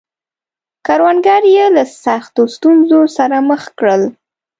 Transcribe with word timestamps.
کروندګر 0.85 1.43
یې 1.55 1.65
له 1.75 1.83
سختو 2.03 2.43
ستونزو 2.55 3.01
سره 3.17 3.37
مخ 3.49 3.63
کړل. 3.79 4.03